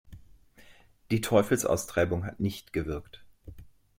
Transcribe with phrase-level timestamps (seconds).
[1.11, 3.23] Die Teufelsaustreibung hat nicht gewirkt.